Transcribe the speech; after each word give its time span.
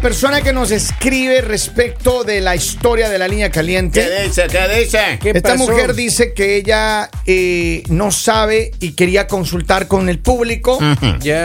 Persona 0.00 0.40
que 0.40 0.54
nos 0.54 0.70
escribe 0.70 1.42
respecto 1.42 2.24
de 2.24 2.40
la 2.40 2.56
historia 2.56 3.10
de 3.10 3.18
la 3.18 3.28
línea 3.28 3.50
caliente. 3.50 4.00
¿Qué 4.02 4.22
dice? 4.24 4.46
¿Qué 4.50 4.80
dice? 4.80 5.18
¿Qué 5.20 5.30
Esta 5.34 5.52
pasó? 5.52 5.58
mujer 5.70 5.94
dice 5.94 6.32
que 6.32 6.56
ella 6.56 7.10
eh, 7.26 7.82
no 7.90 8.10
sabe 8.10 8.70
y 8.80 8.92
quería 8.92 9.26
consultar 9.26 9.88
con 9.88 10.08
el 10.08 10.18
público 10.18 10.78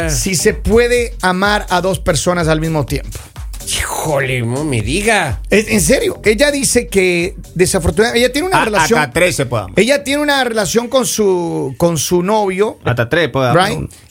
si 0.09 0.35
se 0.35 0.53
puede 0.53 1.13
amar 1.21 1.65
a 1.69 1.81
dos 1.81 1.99
personas 1.99 2.47
al 2.47 2.61
mismo 2.61 2.85
tiempo. 2.85 3.19
Híjole, 3.67 4.41
no 4.43 4.63
me 4.63 4.81
diga. 4.81 5.41
En, 5.49 5.81
serio, 5.81 6.21
ella 6.23 6.51
dice 6.51 6.87
que 6.87 7.35
desafortunadamente 7.55 8.19
ella 8.23 8.31
tiene 8.31 8.47
una 8.47 8.61
A- 8.61 8.65
relación. 8.65 8.99
Hasta 8.99 9.11
tres 9.13 9.35
se 9.35 9.45
puede. 9.45 9.65
Ella 9.75 10.03
tiene 10.03 10.21
una 10.21 10.43
relación 10.43 10.87
con 10.87 11.05
su 11.05 11.73
con 11.77 11.97
su 11.97 12.21
novio, 12.21 12.77
Hasta 12.83 13.09
tres 13.09 13.29
puede? 13.29 13.53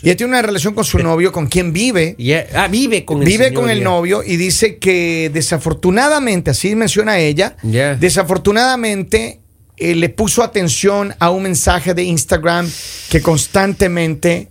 Y 0.03 0.09
ella 0.09 0.17
tiene 0.17 0.31
una 0.33 0.43
relación 0.43 0.75
con 0.75 0.85
su 0.85 0.99
novio, 1.11 1.31
con 1.33 1.47
quien 1.47 1.73
vive. 1.73 2.17
Ya- 2.19 2.47
Ah, 2.55 2.69
vive 2.69 3.05
con 3.05 3.19
el 3.21 3.25
Vive 3.27 3.47
señor, 3.47 3.63
con 3.63 3.71
el 3.71 3.83
novio 3.83 4.23
y 4.25 4.37
dice 4.37 4.79
que 4.79 5.31
desafortunadamente, 5.33 6.51
así 6.51 6.75
menciona 6.75 7.19
ella, 7.19 7.57
desafortunadamente 8.01 9.41
eh, 9.77 9.95
le 9.95 10.09
puso 10.09 10.43
atención 10.43 11.15
a 11.19 11.31
un 11.31 11.43
mensaje 11.45 11.95
de 11.95 12.03
Instagram 12.05 12.69
que 13.11 13.21
constantemente 13.21 14.49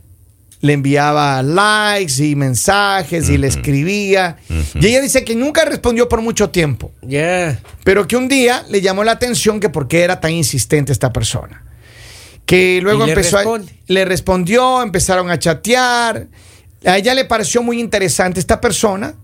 le 0.64 0.72
enviaba 0.72 1.44
likes 1.44 2.24
y 2.26 2.38
mensajes 2.38 3.30
y 3.30 3.38
le 3.38 3.48
escribía. 3.48 4.38
Y 4.76 4.88
ella 4.88 5.02
dice 5.02 5.26
que 5.26 5.36
nunca 5.36 5.66
respondió 5.66 6.08
por 6.08 6.22
mucho 6.22 6.52
tiempo, 6.52 6.94
Ya. 7.02 7.60
pero 7.84 8.08
que 8.08 8.16
un 8.16 8.30
día 8.30 8.64
le 8.70 8.80
llamó 8.80 9.04
la 9.04 9.12
atención 9.12 9.60
que 9.60 9.68
por 9.68 9.90
qué 9.90 10.04
era 10.04 10.22
tan 10.22 10.32
insistente 10.32 10.94
esta 10.94 11.12
persona. 11.12 11.66
Que 12.46 12.80
luego 12.82 13.04
Y 13.04 13.08
le 13.08 13.12
empezó 13.12 13.36
responde. 13.38 13.72
a, 13.74 13.76
le 13.88 14.06
respondió, 14.06 14.82
empezaron 14.82 15.30
a 15.30 15.38
chatear. 15.38 16.28
A 16.86 16.98
ella 16.98 17.14
le 17.14 17.26
pareció 17.26 17.62
muy 17.62 17.82
interesante 17.82 18.40
esta 18.40 18.62
persona. 18.62 19.16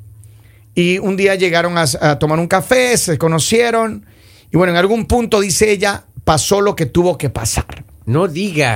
Y 0.76 1.00
un 1.00 1.16
día 1.16 1.36
llegaron 1.36 1.78
a, 1.78 1.86
a 2.02 2.20
tomar 2.20 2.38
un 2.40 2.48
café, 2.48 2.98
se 2.98 3.18
conocieron. 3.18 4.06
Y 4.52 4.58
bueno, 4.58 4.72
en 4.74 4.78
algún 4.78 5.06
punto, 5.06 5.40
dice 5.40 5.72
ella, 5.72 6.04
pasó 6.26 6.60
lo 6.60 6.76
que 6.76 6.86
tuvo 6.86 7.18
que 7.18 7.30
pasar. 7.30 7.86
No 8.06 8.28
diga. 8.28 8.74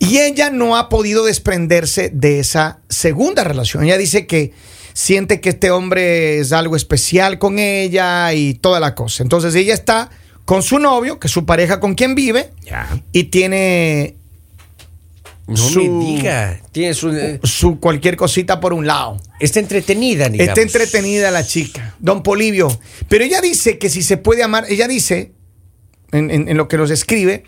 Y 0.00 0.18
ella 0.18 0.50
no 0.50 0.76
ha 0.76 0.88
podido 0.88 1.24
desprenderse 1.24 2.10
de 2.12 2.40
esa 2.40 2.80
segunda 2.88 3.44
relación. 3.44 3.84
Ella 3.84 3.98
dice 3.98 4.26
que 4.26 4.52
siente 4.94 5.40
que 5.40 5.50
este 5.50 5.70
hombre 5.70 6.38
es 6.40 6.52
algo 6.52 6.74
especial 6.74 7.38
con 7.38 7.58
ella 7.60 8.32
y 8.32 8.54
toda 8.54 8.80
la 8.80 8.94
cosa. 8.96 9.22
Entonces 9.22 9.54
ella 9.54 9.74
está 9.74 10.10
con 10.46 10.62
su 10.64 10.78
novio, 10.80 11.20
que 11.20 11.28
es 11.28 11.32
su 11.32 11.44
pareja 11.46 11.78
con 11.80 11.94
quien 11.94 12.14
vive, 12.16 12.50
y 13.12 13.24
tiene 13.24 14.16
No 15.46 15.56
Su- 15.56 15.82
me 15.82 16.04
diga. 16.06 16.60
Tiene 16.72 16.94
su, 16.94 17.10
eh, 17.10 17.38
su 17.42 17.78
cualquier 17.80 18.16
cosita 18.16 18.58
por 18.60 18.72
un 18.72 18.86
lado. 18.86 19.16
está 19.38 19.58
entretenida, 19.60 20.28
digamos. 20.28 20.48
Está 20.48 20.62
entretenida 20.62 21.30
la 21.30 21.44
chica, 21.44 21.94
don 21.98 22.22
Polivio. 22.22 22.68
Pero 23.08 23.24
ella 23.24 23.40
dice 23.40 23.76
que 23.78 23.90
si 23.90 24.02
se 24.02 24.16
puede 24.16 24.42
amar, 24.44 24.64
ella 24.68 24.86
dice, 24.88 25.32
en, 26.12 26.30
en- 26.30 26.48
en 26.48 26.56
lo 26.56 26.68
que 26.68 26.76
nos 26.78 26.90
escribe, 26.90 27.42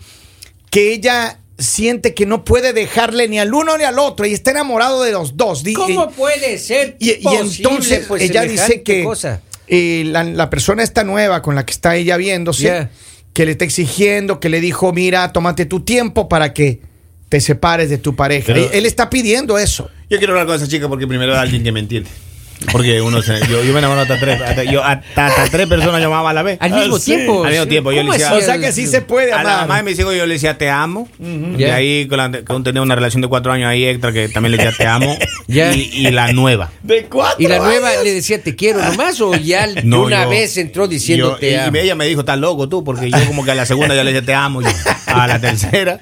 que 0.71 0.93
ella 0.93 1.39
siente 1.63 2.15
que 2.15 2.27
no 2.27 2.45
puede 2.45 2.73
dejarle 2.73 3.29
ni 3.29 3.39
al 3.39 3.53
uno 3.55 3.77
ni 3.79 3.85
al 3.85 3.99
otro 3.99 4.27
y 4.27 4.33
está 4.33 4.51
enamorado 4.51 5.03
de 5.03 5.13
los 5.13 5.37
dos. 5.37 5.63
¿Cómo 5.75 6.11
puede 6.11 6.59
ser 6.59 6.97
y, 6.99 7.11
y 7.11 7.15
posible, 7.23 7.57
entonces 7.57 8.05
pues, 8.07 8.23
ella 8.23 8.43
dice 8.43 8.83
que 8.83 9.05
cosa? 9.05 9.41
eh, 9.69 10.03
la, 10.07 10.25
la 10.25 10.51
persona 10.51 10.83
esta 10.83 11.05
nueva 11.05 11.41
con 11.43 11.55
la 11.55 11.65
que 11.65 11.73
está 11.73 11.97
ella 11.97 12.17
viéndose, 12.17 12.65
Ya. 12.65 12.91
que 13.33 13.47
le 13.47 13.53
está 13.53 13.65
exigiendo, 13.65 14.41
que 14.41 14.49
le 14.49 14.61
dijo, 14.61 14.93
mira, 14.93 15.33
tómate 15.33 15.65
tu 15.67 15.81
tiempo 15.81 16.29
para 16.29 16.53
que 16.53 16.81
te 17.29 17.41
separes 17.41 17.89
de 17.89 17.97
tu 17.99 18.15
pareja. 18.15 18.47
Pero- 18.49 18.61
él, 18.67 18.71
él 18.73 18.87
está 18.87 19.09
pidiendo 19.09 19.57
eso. 19.59 19.89
Yo 20.11 20.19
quiero 20.19 20.35
hablar 20.35 20.47
con 20.47 20.57
esa 20.57 20.69
chica 20.69 20.89
porque 20.89 21.07
primero 21.07 21.33
hay 21.33 21.39
alguien 21.39 21.63
que 21.65 21.73
me 21.73 21.81
entiende. 21.81 22.11
Porque 22.71 23.01
uno 23.01 23.23
se- 23.23 23.41
yo, 23.49 23.63
yo 23.65 23.73
me 23.73 23.79
enamoro 23.81 24.03
hasta 24.03 24.19
tres. 24.19 24.41
Hasta, 24.41 24.65
yo, 24.65 24.83
hasta, 24.85 25.27
hasta 25.27 25.45
tres 25.47 25.67
personas 25.67 26.01
llamaba 26.01 26.31
a 26.31 26.33
la 26.33 26.43
vez. 26.43 26.59
Al 26.61 26.73
mismo 26.73 26.97
Ah, 26.97 26.99
sí. 27.01 27.05
tiempo. 27.15 27.45
Al 27.45 27.51
mismo 27.51 27.67
tiempo, 27.67 27.93
yo 27.93 27.99
¿Cómo 28.03 28.13
le 28.13 28.19
decía- 28.19 28.35
O 28.37 28.41
sea 28.41 28.59
que 28.59 28.73
sí 28.73 28.87
se 28.87 29.01
puede 29.03 29.33
A 29.33 29.39
la 29.39 29.43
mamá 29.43 29.57
de 29.57 29.63
amar. 29.65 29.85
mis 29.85 29.99
hijos 29.99 30.15
yo 30.15 30.27
le 30.27 30.35
decía 30.35 30.57
te 30.59 30.71
amo. 30.71 31.09
Y 31.59 31.65
ahí 31.65 32.07
con, 32.07 32.19
la, 32.19 32.31
con 32.45 32.63
tenía 32.65 32.83
una 32.83 32.95
relación 32.95 33.21
de 33.23 33.29
cuatro 33.29 33.53
años 33.53 33.69
ahí 33.69 33.85
extra 33.87 34.13
que 34.13 34.29
también 34.29 34.53
le 34.53 34.59
decía 34.59 34.73
te 34.77 34.87
amo. 34.87 35.17
Y, 35.49 35.59
y 35.59 36.11
la 36.11 36.33
nueva. 36.33 36.71
De 36.83 37.05
cuatro 37.05 37.37
¿Y 37.39 37.47
la 37.47 37.59
nueva 37.59 37.91
le 38.03 38.15
decía 38.15 38.43
te 38.43 38.57
quiero 38.57 38.83
nomás 38.83 39.21
o 39.21 39.35
ya 39.35 39.67
de 39.69 39.83
No, 39.83 40.03
una 40.05 40.25
yo- 40.25 40.31
vez 40.31 40.57
entró 40.57 40.89
diciendo 40.89 41.33
yo- 41.33 41.37
te 41.37 41.51
y- 41.51 41.55
amo? 41.57 41.77
Y 41.77 41.81
ella 41.81 41.95
me 41.95 42.07
dijo, 42.07 42.21
estás 42.21 42.39
loco 42.39 42.69
tú, 42.69 42.83
porque 42.85 43.11
yo 43.11 43.19
como 43.27 43.45
que 43.45 43.51
a 43.51 43.55
la 43.55 43.67
segunda 43.67 43.95
ya 43.95 44.03
le 44.05 44.13
dije 44.13 44.23
te 44.23 44.35
amo. 44.35 44.61
a 45.07 45.27
la 45.27 45.39
tercera. 45.41 46.01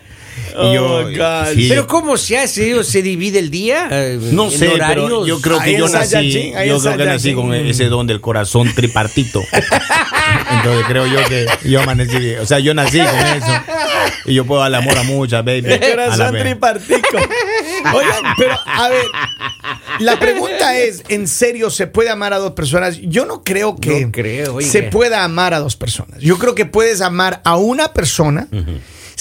Yo, 0.53 0.85
Oh, 1.01 1.05
God. 1.05 1.55
sí, 1.55 1.69
Pero 1.69 1.83
yo- 1.83 1.87
¿cómo 1.87 2.17
se 2.17 2.39
hace? 2.39 2.75
¿O 2.75 2.85
¿Se 2.85 3.03
divide 3.03 3.39
el 3.39 3.51
día? 3.51 3.89
eh, 3.91 4.19
no 4.33 4.51
sé, 4.51 4.73
pero 4.87 5.27
yo 5.27 5.41
creo 5.41 5.61
que 5.61 5.77
yo 5.79 5.89
nací, 5.89 6.53
yo 6.67 6.81
creo 6.81 6.97
que 6.97 7.05
nací 7.05 7.35
con 7.35 7.55
ese 7.55 7.85
don 7.87 8.07
del 8.07 8.21
corazón 8.21 8.73
tripartito. 8.75 9.43
Entonces 10.53 10.85
creo 10.89 11.07
yo 11.07 11.19
que 11.29 11.47
yo 11.65 11.81
amanecí, 11.81 12.35
o 12.35 12.47
sea, 12.47 12.59
yo 12.59 12.75
nací 12.75 12.99
con 12.99 13.09
eso 13.09 13.63
y 14.27 14.35
yo 14.35 14.45
puedo 14.45 14.61
darle 14.61 14.77
amor 14.79 14.99
a 14.99 15.03
muchas, 15.05 15.45
baby. 15.45 15.63
El 15.73 15.81
corazón 15.81 16.37
tripartico. 16.37 17.19
Oigan, 17.95 18.35
pero 18.37 18.59
a 18.67 18.89
ver, 18.89 19.05
la 20.01 20.19
pregunta 20.19 20.77
es, 20.77 21.03
¿en 21.09 21.27
serio 21.29 21.71
se 21.71 21.87
puede 21.87 22.11
amar 22.11 22.33
a 22.33 22.39
dos 22.39 22.53
personas? 22.53 22.99
Yo 23.03 23.27
no 23.27 23.43
creo 23.43 23.77
que 23.77 24.01
No 24.07 24.13
creo, 24.13 24.55
oiga. 24.57 24.71
se 24.71 24.83
pueda 24.85 25.25
amar 25.25 25.55
a 25.55 25.61
dos 25.61 25.77
personas. 25.77 26.21
Yo 26.21 26.39
creo 26.39 26.55
que 26.55 26.67
puedes 26.67 27.01
amar 27.01 27.41
a 27.45 27.57
una 27.57 27.93
persona. 27.93 28.49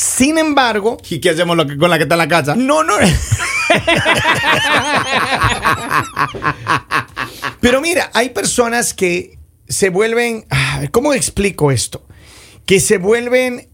Sin 0.02 0.38
embargo, 0.38 0.98
¿Y 1.10 1.20
qué 1.20 1.32
hacemos 1.32 1.58
lo 1.58 1.68
que- 1.68 1.78
con 1.78 1.90
la 1.90 1.98
que 1.98 2.04
está 2.04 2.16
en 2.16 2.20
la 2.20 2.28
casa? 2.30 2.56
no, 2.56 2.84
no. 2.84 2.94
Pero 7.62 7.82
mira, 7.82 8.09
hay 8.14 8.30
personas 8.30 8.94
que 8.94 9.38
se 9.68 9.90
vuelven, 9.90 10.46
ah, 10.50 10.84
¿cómo 10.92 11.14
explico 11.14 11.72
esto? 11.72 12.06
Que 12.66 12.80
se 12.80 12.98
vuelven, 12.98 13.68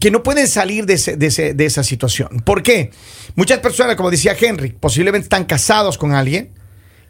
que 0.00 0.10
no 0.10 0.22
pueden 0.22 0.46
salir 0.46 0.84
de, 0.86 0.94
ese- 0.94 1.16
de 1.16 1.26
ese- 1.26 1.54
de 1.54 1.64
esa 1.64 1.82
situación. 1.82 2.40
¿Por 2.44 2.62
qué? 2.62 2.90
Muchas 3.34 3.60
personas, 3.60 3.96
como 3.96 4.10
decía 4.10 4.36
Henry, 4.38 4.72
posiblemente 4.72 5.24
están 5.24 5.44
casados 5.46 5.96
con 5.96 6.12
alguien 6.12 6.52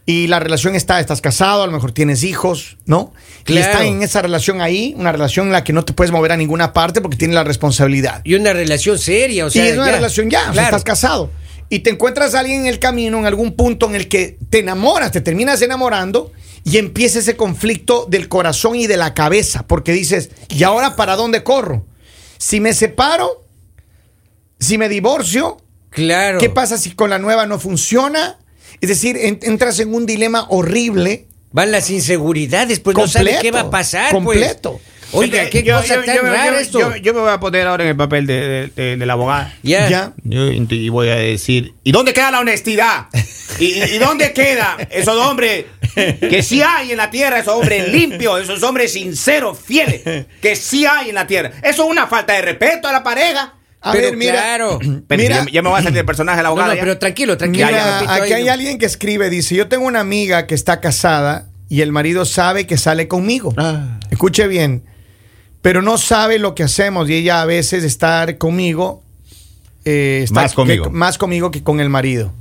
y 0.05 0.27
la 0.27 0.41
relación 0.41 0.75
está, 0.75 0.99
estás 1.01 1.21
casado, 1.21 1.63
a 1.63 1.67
lo 1.67 1.73
mejor 1.73 1.93
tienes 1.93 2.25
hijos, 2.25 2.77
¿no? 2.87 3.13
Y 3.47 3.57
están 3.57 3.87
en 3.87 4.03
esa 4.03 4.21
relación 4.23 4.61
ahí, 4.61 4.95
una 4.97 5.13
relación 5.13 5.47
en 5.47 5.53
la 5.53 5.63
que 5.65 5.73
no 5.73 5.85
te 5.85 5.93
puedes 5.93 6.11
mover 6.11 6.33
a 6.33 6.37
ninguna 6.37 6.73
parte 6.73 7.01
porque 7.01 7.17
tienes 7.17 7.35
la 7.37 7.45
responsabilidad. 7.45 8.21
Y 8.25 8.35
una 8.35 8.53
relación 8.53 8.99
seria, 8.99 9.47
o 9.47 9.51
sea. 9.51 9.65
y 9.65 9.69
es 9.69 9.77
una 9.77 9.87
ya. 9.87 9.93
relación 9.97 10.29
ya, 10.31 10.51
o 10.51 10.55
sea, 10.55 10.65
estás 10.65 10.85
casado. 10.85 11.31
Y 11.69 11.81
te 11.81 11.91
encuentras 11.91 12.35
a 12.35 12.41
alguien 12.41 12.63
en 12.63 12.67
el 12.67 12.79
camino, 12.79 13.19
en 13.19 13.27
algún 13.27 13.53
punto 13.53 13.89
en 13.89 13.95
el 13.95 14.09
que 14.09 14.39
te 14.51 14.59
enamoras, 14.59 15.13
te 15.13 15.21
terminas 15.21 15.63
enamorando 15.63 16.33
y 16.65 16.79
empieza 16.79 17.21
ese 17.21 17.37
conflicto 17.37 18.07
del 18.11 18.29
corazón 18.29 18.77
y 18.77 18.87
de 18.87 18.97
la 18.97 19.15
cabeza, 19.15 19.67
porque 19.67 19.93
dices, 19.93 20.31
¿y 20.49 20.65
ahora 20.65 20.97
para 20.97 21.17
dónde 21.17 21.43
corro? 21.43 21.87
Si 22.39 22.61
me 22.61 22.75
separo, 22.75 23.45
si 24.59 24.79
me 24.79 24.89
divorcio, 24.89 25.59
Claro. 25.91 26.39
¿qué 26.39 26.51
pasa 26.51 26.77
si 26.79 26.91
con 26.93 27.11
la 27.11 27.19
nueva 27.19 27.47
no 27.47 27.59
funciona? 27.59 28.39
Es 28.81 28.89
decir, 28.89 29.17
en- 29.17 29.39
entras 29.43 29.79
en 29.81 29.95
un 29.95 30.07
dilema 30.07 30.47
horrible. 30.49 31.27
Van 31.55 31.71
las 31.71 31.91
inseguridades, 31.91 32.81
pues 32.81 32.97
no 32.97 33.07
sabe 33.07 33.33
Completo, 33.33 33.43
qué 33.43 33.51
va 33.51 33.61
a 33.61 33.71
pasar. 33.71 34.11
completo. 34.11 34.81
Pues. 35.11 35.25
Oiga, 35.31 35.51
qué 35.51 35.63
Yo- 35.63 35.77
cosa 35.77 35.97
yo- 35.97 36.05
tan 36.05 36.17
yo- 36.17 36.23
rara 36.23 36.47
yo- 36.53 36.59
esto. 36.59 36.79
Yo, 36.81 36.97
yo 36.97 37.13
me 37.13 37.21
voy 37.21 37.31
a 37.31 37.39
poner 37.39 37.67
ahora 37.67 37.85
en 37.85 37.91
el 37.91 37.97
papel 37.97 38.27
de, 38.27 38.41
de- 38.41 38.67
de- 38.69 38.97
de 38.97 39.07
la 39.07 39.13
abogada. 39.13 39.55
ya. 39.63 39.87
Ya. 39.91 40.13
Yo, 40.25 40.47
y 40.51 40.89
voy 40.89 41.11
a 41.11 41.17
decir, 41.17 41.75
¿y 41.85 41.93
dónde 41.93 42.15
queda 42.15 42.31
la 42.31 42.41
honestidad? 42.41 43.09
¿Y, 43.59 43.67
y- 43.67 43.83
y 43.83 43.99
dónde 43.99 44.33
queda 44.33 44.79
esos 44.91 45.15
hombres 45.19 45.67
que 45.95 46.43
sí 46.43 46.63
hay 46.63 46.93
en 46.93 46.97
la 46.97 47.11
tierra, 47.11 47.41
esos 47.41 47.53
hombres 47.55 47.87
limpios, 47.93 48.41
esos 48.41 48.63
hombres 48.63 48.95
sinceros, 48.95 49.59
fieles, 49.59 50.01
que 50.41 50.57
sí 50.57 50.87
hay 50.87 51.11
en 51.11 51.17
la 51.17 51.27
tierra? 51.27 51.51
Eso 51.63 51.85
es 51.85 51.91
una 51.91 52.07
falta 52.07 52.33
de 52.33 52.41
respeto 52.41 52.89
a 52.89 52.93
la 52.93 53.03
pareja. 53.03 53.53
A 53.83 53.93
Pero 53.93 54.05
ver, 54.09 54.17
mira. 54.17 54.33
claro. 54.35 54.79
Pero 55.09 55.23
Mira. 55.23 55.45
ya, 55.45 55.51
ya 55.51 55.63
me 55.63 55.69
voy 55.69 55.81
a 55.81 55.83
salir 55.83 55.97
del 55.97 56.07
personaje 56.07 56.37
de 56.39 56.43
la 56.45 56.49
No, 56.51 56.53
abogada. 56.55 56.75
no, 56.75 56.81
pero 56.81 56.99
tranquilo, 56.99 57.37
tranquilo. 57.37 57.67
Mira, 57.67 58.01
ya 58.05 58.15
aquí 58.15 58.33
hay 58.33 58.49
alguien 58.49 58.79
que 58.79 58.87
escribe, 58.87 59.29
dice, 59.29 59.55
yo 59.57 59.69
tengo 59.69 59.87
una 59.87 60.01
amiga 60.01 60.47
que 60.47 60.55
está 60.55 60.81
casada 60.81 61.49
y 61.69 61.81
el 61.81 61.91
marido 61.91 62.25
sabe 62.25 62.67
que 62.67 62.77
sale 62.79 63.09
conmigo. 63.09 63.53
Ah. 63.57 63.99
Escuche 64.11 64.47
bien, 64.47 64.85
pero 65.63 65.83
no 65.83 65.99
sabe 65.99 66.39
lo 66.39 66.55
que 66.55 66.63
hacemos 66.63 67.11
y 67.11 67.15
ella 67.15 67.43
a 67.43 67.45
veces 67.45 67.83
está 67.83 68.39
conmigo, 68.39 69.03
eh, 69.85 70.21
está 70.25 70.43
Más 70.43 70.55
conmigo. 70.55 70.85
que- 70.85 70.91
más 70.91 71.19
conmigo 71.19 71.51
que 71.51 71.63
con 71.65 71.81
el 71.81 71.89
marido. 71.89 72.33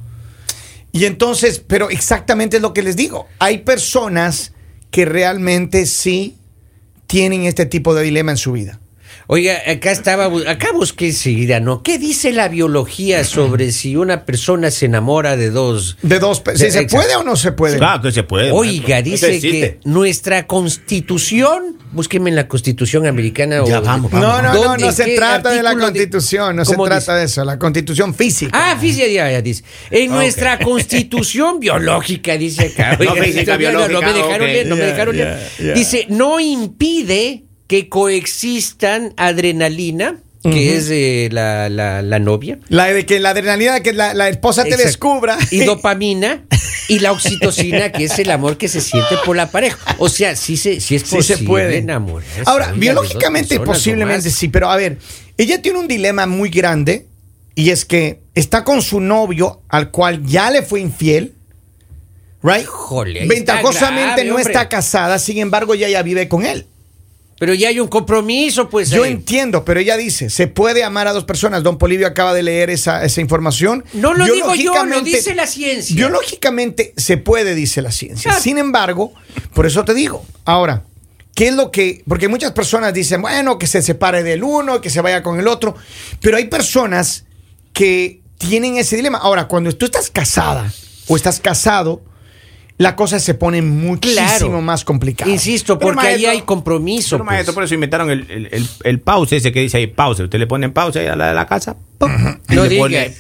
Y 0.92 1.06
entonces, 1.06 1.60
pero 1.66 1.90
exactamente 1.90 2.58
es 2.58 2.62
lo 2.62 2.74
que 2.74 2.84
les 2.84 2.96
digo, 2.96 3.28
hay 3.40 3.60
personas 3.60 4.52
que 4.92 5.06
realmente 5.06 5.86
sí 5.88 6.36
tienen 7.08 7.44
este 7.46 7.66
tipo 7.66 7.96
de 7.96 8.04
dilema 8.04 8.32
en 8.32 8.38
su 8.38 8.52
vida. 8.52 8.80
Oiga, 9.28 9.58
acá 9.68 9.92
estaba, 9.92 10.26
acá 10.50 10.68
busqué 10.74 11.08
enseguida, 11.08 11.60
¿no? 11.60 11.84
¿Qué 11.84 11.98
dice 11.98 12.32
la 12.34 12.48
biología 12.50 13.24
sobre 13.24 13.72
si 13.72 13.96
una 13.96 14.26
persona 14.26 14.72
se 14.72 14.88
enamora 14.88 15.38
de 15.38 15.50
dos? 15.52 15.98
De 16.02 16.20
dos, 16.20 16.44
De- 16.44 16.52
si 16.54 16.58
se 16.60 16.66
exacto. 16.80 16.98
puede 16.98 17.16
o 17.16 17.24
no 17.24 17.36
se 17.36 17.52
puede. 17.52 17.78
Claro 17.78 18.02
que 18.02 18.12
se 18.12 18.24
puede. 18.24 18.52
Oiga, 18.52 19.00
maestro. 19.02 19.30
dice 19.30 19.40
que 19.42 19.80
nuestra 19.86 20.48
constitución, 20.48 21.78
búsqueme 21.92 22.30
en 22.30 22.36
la 22.36 22.48
constitución 22.48 23.06
americana. 23.08 23.64
Ya, 23.66 23.80
o- 23.80 23.82
vamos, 23.84 24.12
No, 24.12 24.42
no, 24.42 24.54
no, 24.54 24.78
no 24.78 24.92
se 24.92 25.06
¿Qué 25.06 25.16
trata 25.16 25.52
de 25.52 25.64
la 25.64 25.76
constitución, 25.78 26.56
no 26.56 26.66
se 26.66 26.74
¿Cómo 26.74 26.86
trata 26.86 27.00
dice? 27.14 27.20
de 27.20 27.26
eso, 27.26 27.46
la 27.46 27.58
constitución 27.58 28.14
física. 28.14 28.52
Ah, 28.54 28.78
física, 28.80 29.08
ya, 29.08 29.32
ya 29.32 29.42
dice. 29.42 29.64
En 29.92 30.12
nuestra 30.12 30.60
constitución 30.64 31.60
biológica, 31.60 32.38
dice 32.38 32.68
acá. 32.74 32.98
No 33.04 33.14
física, 33.16 33.54
no, 33.54 33.58
biológica, 33.60 33.94
No 33.94 34.02
me 34.02 34.14
dejaron 34.14 34.48
leer, 34.48 34.68
no 34.68 34.76
me 34.76 34.84
dejaron 34.86 35.16
leer. 35.16 35.40
Dice, 35.76 36.06
no 36.10 36.40
impide 36.40 37.46
que 37.72 37.88
coexistan 37.88 39.14
adrenalina, 39.16 40.20
que 40.44 40.76
es 40.76 40.90
eh, 40.90 41.30
la, 41.32 41.70
la, 41.70 42.02
la 42.02 42.20
novia. 42.20 42.60
La 42.68 42.88
de 42.88 43.06
que 43.06 43.18
la 43.22 43.30
adrenalina, 43.30 43.80
que 43.80 43.94
la, 43.94 44.14
la 44.14 44.28
esposa 44.28 44.66
te 44.66 44.76
descubra. 44.76 45.38
Y 45.52 45.60
dopamina 45.66 46.44
y 46.90 47.00
la 47.00 47.14
oxitocina, 47.14 47.94
que 47.94 48.04
es 48.04 48.20
el 48.20 48.30
amor 48.30 48.58
que 48.58 48.68
se 48.68 48.82
siente 48.82 49.16
por 49.26 49.38
la 49.38 49.50
pareja. 49.52 49.78
O 50.00 50.10
sea, 50.10 50.36
sí, 50.36 50.58
se, 50.58 50.82
sí 50.82 50.96
es 50.96 51.04
Sí 51.04 51.16
posible 51.16 51.38
se 51.38 51.44
puede. 51.46 51.78
enamorarse, 51.78 52.42
Ahora, 52.46 52.74
biológicamente 52.74 53.58
posiblemente 53.62 54.30
sí, 54.32 54.50
pero 54.50 54.70
a 54.70 54.76
ver, 54.76 54.98
ella 55.38 55.62
tiene 55.62 55.80
un 55.80 55.88
dilema 55.88 56.28
muy 56.28 56.50
grande 56.50 57.08
y 57.56 57.70
es 57.70 57.86
que 57.86 58.20
está 58.36 58.66
con 58.66 58.82
su 58.82 59.00
novio 59.00 59.62
al 59.70 59.92
cual 59.92 60.26
ya 60.26 60.52
le 60.52 60.62
fue 60.62 60.82
infiel, 60.82 61.36
right? 62.44 62.68
Ventajosamente 63.30 64.08
grave, 64.08 64.26
no 64.26 64.36
hombre. 64.36 64.52
está 64.52 64.68
casada, 64.68 65.20
sin 65.20 65.38
embargo 65.38 65.74
ella 65.74 65.88
ya 65.88 66.04
vive 66.04 66.28
con 66.28 66.46
él. 66.46 66.66
Pero 67.42 67.56
ya 67.56 67.70
hay 67.70 67.80
un 67.80 67.88
compromiso, 67.88 68.70
pues. 68.70 68.92
Yo 68.92 69.04
ahí. 69.04 69.14
entiendo, 69.14 69.66
pero 69.66 69.80
ella 69.80 69.98
dice, 69.98 70.30
se 70.30 70.46
puede 70.46 70.84
amar 70.84 71.08
a 71.08 71.12
dos 71.12 71.24
personas. 71.24 71.64
Don 71.64 71.80
Polivio 71.80 72.06
acaba 72.06 72.36
de 72.36 72.44
leer 72.44 72.70
esa, 72.70 73.04
esa 73.04 73.20
información. 73.20 73.84
No 73.94 74.14
lo 74.14 74.26
digo 74.26 74.54
yo, 74.54 74.86
lo 74.86 75.02
dice 75.02 75.34
la 75.34 75.48
ciencia. 75.48 75.96
Biológicamente 75.96 76.94
se 76.98 77.18
puede, 77.18 77.56
dice 77.56 77.82
la 77.82 77.92
ciencia. 77.92 78.30
Claro. 78.30 78.44
Sin 78.44 78.60
embargo, 78.60 79.16
por 79.56 79.66
eso 79.66 79.84
te 79.84 79.96
digo, 79.96 80.24
ahora, 80.46 80.84
¿qué 81.34 81.48
es 81.48 81.56
lo 81.56 81.72
que...? 81.72 82.04
Porque 82.08 82.28
muchas 82.28 82.52
personas 82.52 82.94
dicen, 82.94 83.24
bueno, 83.24 83.58
que 83.58 83.66
se 83.66 83.82
separe 83.82 84.22
del 84.22 84.44
uno, 84.44 84.80
que 84.80 84.92
se 84.92 85.02
vaya 85.02 85.24
con 85.24 85.40
el 85.40 85.48
otro, 85.48 85.74
pero 86.20 86.38
hay 86.38 86.46
personas 86.46 87.26
que 87.74 88.22
tienen 88.38 88.78
ese 88.78 88.98
dilema. 88.98 89.18
Ahora, 89.18 89.48
cuando 89.48 89.76
tú 89.76 89.86
estás 89.86 90.12
casada 90.12 90.72
o 91.08 91.16
estás 91.16 91.40
casado, 91.40 92.04
la 92.82 92.96
cosa 92.96 93.20
se 93.20 93.34
pone 93.36 93.62
muchísimo 93.62 94.26
Claro. 94.28 94.62
más 94.62 94.84
complicada. 94.84 95.30
Insisto, 95.32 95.78
Pero, 95.78 95.94
porque 95.94 96.08
ahí 96.08 96.14
maestro, 96.14 96.32
hay 96.32 96.42
compromiso. 96.42 97.16
Pero, 97.16 97.24
maestro, 97.26 97.54
pues. 97.54 97.56
por 97.56 97.64
eso 97.66 97.74
inventaron 97.76 98.10
el, 98.10 98.26
el, 98.30 98.50
el, 98.52 98.68
el 98.84 99.00
pause 99.00 99.34
ese 99.34 99.52
que 99.52 99.60
dice 99.62 99.78
ahí, 99.78 99.88
pause. 99.88 100.22
Usted 100.24 100.40
le 100.40 100.48
pone 100.48 100.66
en 100.66 100.74
pausa 100.74 101.00
ahí 101.00 101.08
a 101.08 101.16
la 101.16 101.28
de 101.28 101.34
la 101.36 101.46
casa. 101.46 101.78
Y 102.50 102.56
No 102.56 102.66
le 102.66 102.78
pone 102.78 103.14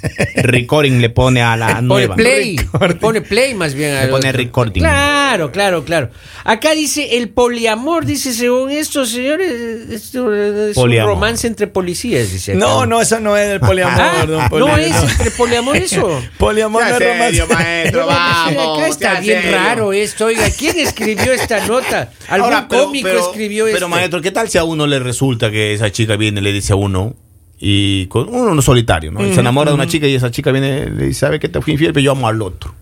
recording, 0.43 0.99
le 0.99 1.09
pone 1.09 1.41
a 1.41 1.55
la 1.55 1.67
Pone 1.75 1.81
nueva. 1.83 2.15
play, 2.15 2.55
pone 2.99 3.21
play 3.21 3.53
más 3.53 3.73
bien. 3.73 3.93
Le 3.95 4.07
pone 4.07 4.27
otro. 4.29 4.37
recording. 4.41 4.81
Claro, 4.81 5.51
claro, 5.51 5.83
claro. 5.85 6.09
Acá 6.43 6.71
dice 6.71 7.17
el 7.17 7.29
poliamor, 7.29 8.05
dice 8.05 8.33
según 8.33 8.71
estos 8.71 9.09
señores, 9.11 9.51
esto 9.89 10.33
es 10.33 10.75
un 10.77 10.83
Poliamor. 10.83 11.13
romance 11.15 11.47
entre 11.47 11.67
policías, 11.67 12.31
dice. 12.31 12.51
acá. 12.53 12.59
No, 12.59 12.85
no, 12.85 13.01
eso 13.01 13.19
no 13.19 13.37
es 13.37 13.49
el 13.49 13.59
poliamor. 13.59 14.01
Ah, 14.01 14.25
don 14.25 14.59
no 14.59 14.77
es 14.77 14.95
entre 15.03 15.31
poliamor 15.31 15.77
eso. 15.77 16.21
Poliamor 16.37 16.83
no 16.83 16.89
es 16.89 16.99
romance. 16.99 17.25
serio, 17.37 17.47
maestro, 17.47 18.07
vamos. 18.07 18.79
acá 18.79 18.87
está 18.87 19.19
bien 19.19 19.41
serio. 19.41 19.57
raro 19.57 19.93
esto. 19.93 20.25
Oiga, 20.25 20.49
¿quién 20.57 20.79
escribió 20.79 21.31
esta 21.33 21.65
nota? 21.67 22.11
Algún 22.27 22.53
Ahora, 22.53 22.67
pero- 22.67 22.85
cómico 22.85 23.07
pero- 23.07 23.19
escribió 23.29 23.67
esto. 23.67 23.75
Pero, 23.77 23.87
maestro, 23.89 24.21
¿qué 24.21 24.31
tal 24.31 24.49
si 24.49 24.57
a 24.57 24.63
uno 24.63 24.87
le 24.87 24.99
resulta 24.99 25.51
que 25.51 25.73
esa 25.73 25.91
chica 25.91 26.15
viene 26.17 26.41
y 26.41 26.43
le 26.43 26.51
dice 26.51 26.73
a 26.73 26.75
uno, 26.75 27.15
y 27.63 28.07
con 28.07 28.27
uno 28.27 28.55
no 28.55 28.61
solitario, 28.63 29.11
¿no? 29.11 29.25
Y 29.25 29.33
se 29.35 29.39
enamora 29.39 29.69
de 29.69 29.75
una 29.75 29.87
chica 29.87 30.07
y 30.07 30.15
esa 30.15 30.31
chica 30.31 30.51
viene 30.51 30.87
y 30.87 30.89
le 30.89 31.05
dice, 31.05 31.19
¿sabe 31.21 31.39
que 31.39 31.47
te 31.47 31.61
fui 31.61 31.73
infiel? 31.73 31.93
Pero 31.93 32.03
yo 32.03 32.11
amo 32.13 32.27
al 32.27 32.41
otro. 32.41 32.73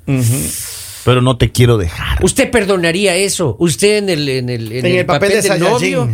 Pero 1.04 1.22
no 1.22 1.38
te 1.38 1.52
quiero 1.52 1.78
dejar. 1.78 2.24
¿Usted 2.24 2.50
perdonaría 2.50 3.16
eso? 3.16 3.58
¿Usted 3.60 3.98
en 3.98 4.10
el, 4.10 4.30
en 4.30 4.50
el, 4.50 4.72
en 4.72 4.86
En 4.86 4.96
el 5.00 5.06
papel 5.06 5.42
de 5.42 5.42
del 5.42 5.60
novio? 5.60 6.10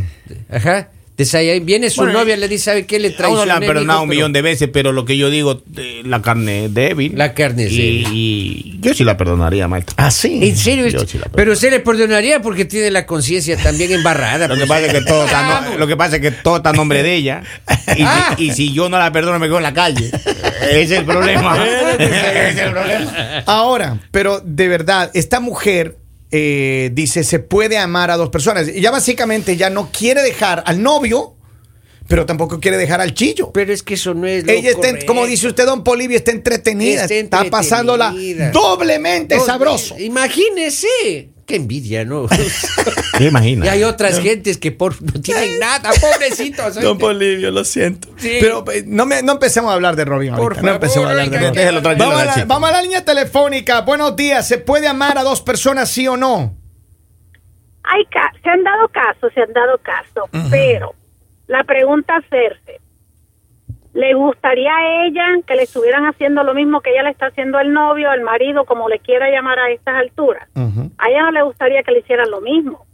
Ajá. 0.50 0.90
De 1.18 1.24
Saiyajin. 1.24 1.66
Viene 1.66 1.90
su 1.90 2.02
Bueno, 2.02 2.20
novia, 2.20 2.36
le 2.36 2.48
dice, 2.50 2.66
¿sabe 2.66 2.86
qué? 2.86 3.00
Le 3.00 3.08
A 3.08 3.12
uno 3.12 3.18
traicioné. 3.18 3.46
le 3.46 3.52
han 3.54 3.60
perdonado 3.62 4.02
un 4.04 4.10
millón 4.10 4.34
de 4.34 4.42
veces, 4.42 4.70
pero 4.74 4.92
lo 4.92 5.06
que 5.06 5.16
yo 5.18 5.30
digo, 5.30 5.64
eh, 5.78 6.02
la 6.04 6.22
carne 6.22 6.66
es 6.66 6.74
débil. 6.74 7.14
La 7.16 7.34
carne 7.34 7.66
es 7.68 7.72
y, 7.72 7.78
débil. 7.78 8.08
y 8.12 8.78
yo 8.82 8.94
sí 8.94 9.04
la 9.06 9.16
perdonaría, 9.16 9.68
maestro. 9.70 9.96
Ah, 9.98 10.12
sí. 10.12 10.40
¿En 10.42 10.58
serio? 10.58 10.88
Yo 10.88 11.00
sí 11.00 11.18
la 11.18 11.24
perdono. 11.26 11.36
pero 11.38 11.54
usted 11.54 11.70
le 11.72 11.80
perdonaría 11.80 12.42
porque 12.42 12.66
tiene 12.66 12.92
la 12.92 13.06
conciencia 13.06 13.56
también 13.56 13.94
embarrada. 13.94 14.48
Lo 14.50 14.56
que 14.56 14.66
pues. 14.66 14.70
pasa 14.70 14.86
es 14.88 14.94
que 14.94 15.02
todo 15.02 15.24
está, 15.26 15.62
no- 15.70 15.78
lo 15.78 15.88
que 15.88 15.96
pasa 15.96 16.16
es 16.18 16.22
que 16.22 16.32
todo 16.32 16.58
está 16.58 16.72
a 16.72 16.74
nombre 16.74 17.02
de 17.02 17.16
ella. 17.16 17.44
Y, 17.96 18.02
Ah. 18.04 18.34
si, 18.38 18.44
y 18.48 18.52
si 18.52 18.74
yo 18.74 18.90
no 18.90 18.98
la 18.98 19.12
perdono, 19.14 19.40
me 19.40 19.48
quedo 19.48 19.58
en 19.58 19.64
la 19.64 19.74
calle. 19.74 20.08
Ese 20.70 20.82
es 20.82 20.92
el 20.92 21.06
problema. 21.06 21.58
Ese 21.98 22.50
es 22.50 22.58
el 22.58 22.72
problema. 22.72 23.44
Ahora, 23.46 24.00
pero 24.12 24.42
de 24.44 24.68
verdad, 24.68 25.12
esta 25.14 25.40
mujer 25.40 25.96
eh, 26.32 26.90
dice, 26.94 27.24
se 27.24 27.40
puede 27.40 27.78
amar 27.78 28.12
a 28.12 28.18
dos 28.18 28.30
personas. 28.30 28.68
Y 28.68 28.82
ya 28.82 28.92
básicamente 28.92 29.56
ya 29.58 29.70
no 29.70 29.90
quiere 29.92 30.22
dejar 30.22 30.64
al 30.66 30.82
novio, 30.82 31.36
pero 32.08 32.26
tampoco 32.26 32.60
quiere 32.60 32.78
dejar 32.78 33.02
al 33.02 33.14
chillo. 33.14 33.52
Pero 33.54 33.74
es 33.74 33.84
que 33.84 33.94
eso 33.96 34.14
no 34.14 34.28
es 34.28 34.46
lo 34.46 34.52
Ella 34.52 34.72
está, 34.72 34.90
en- 34.90 35.06
como 35.06 35.26
dice 35.26 35.48
usted, 35.48 35.66
don 35.66 35.84
Polivio, 35.84 36.18
está 36.18 36.32
entretenida. 36.32 37.04
Está 37.06 37.16
Está, 37.16 37.44
pasándola 37.50 38.14
doblemente 38.54 39.40
sabroso. 39.40 39.98
Imagínese. 40.00 41.30
Qué 41.46 41.56
envidia, 41.58 42.06
¿no? 42.06 42.26
¿Qué 43.18 43.26
imagina? 43.26 43.66
y 43.66 43.70
hay 43.70 43.84
otras 43.84 44.20
gentes 44.20 44.58
que 44.58 44.72
por, 44.72 45.02
no 45.02 45.22
tienen 45.22 45.60
nada, 45.60 45.92
pobrecitos. 46.02 46.76
Don 46.82 46.98
Polivio, 46.98 47.52
lo 47.52 47.64
siento. 47.64 48.10
Sí. 48.18 48.38
Pero 48.42 48.64
eh, 48.72 48.84
no, 48.88 49.06
me- 49.06 49.22
no 49.22 49.34
empecemos 49.34 49.70
a 49.72 49.76
hablar 49.76 49.96
de 49.96 50.06
Robin 50.06 50.32
Por 50.36 50.40
ahorita. 50.54 50.62
no 50.62 50.68
favor, 50.68 50.76
empecemos 50.84 51.08
a 51.08 51.12
hablar 51.12 51.30
de 51.30 51.38
Robin. 51.40 51.54
Déjalo 51.54 51.82
tranquilo 51.82 52.08
Vamos 52.10 52.22
a, 52.22 52.26
la, 52.26 52.34
chico. 52.34 52.48
vamos 52.48 52.70
a 52.70 52.74
la 52.74 52.82
línea 52.82 53.06
telefónica. 53.06 53.82
Buenos 53.82 54.16
días. 54.16 54.48
¿Se 54.48 54.58
puede 54.58 54.88
amar 54.88 55.18
a 55.18 55.24
dos 55.24 55.42
personas, 55.42 55.90
sí 55.92 56.08
o 56.08 56.18
no? 56.18 56.58
Hay 57.84 58.04
ca- 58.06 58.34
se 58.42 58.50
han 58.50 58.64
dado 58.64 58.88
casos, 58.90 59.32
se 59.36 59.42
han 59.42 59.54
dado 59.54 59.78
casos, 59.84 60.30
pero 60.50 60.96
la 61.48 61.64
pregunta 61.64 62.16
hacerse, 62.18 62.82
¿le 63.96 64.14
gustaría 64.14 64.76
a 64.76 65.06
ella 65.06 65.26
que 65.48 65.56
le 65.56 65.64
estuvieran 65.64 66.06
haciendo 66.06 66.44
lo 66.44 66.54
mismo 66.54 66.82
que 66.82 66.92
ella 66.92 67.04
le 67.04 67.12
está 67.12 67.28
haciendo 67.28 67.58
al 67.58 67.72
novio, 67.72 68.12
al 68.12 68.22
marido, 68.22 68.66
como 68.66 68.90
le 68.90 69.00
quiera 69.00 69.32
llamar 69.32 69.58
a 69.58 69.72
estas 69.72 69.96
alturas? 69.96 70.50
A 70.98 71.10
ella 71.10 71.22
no 71.22 71.32
le 71.32 71.42
gustaría 71.44 71.82
que 71.82 71.94
le 71.94 72.00
hicieran 72.00 72.30
lo 72.30 72.42
mismo. 72.42 72.86